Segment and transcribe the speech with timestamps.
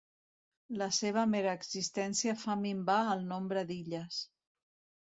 [0.81, 4.29] La seva mera existència fa minvar el nombre d'illes.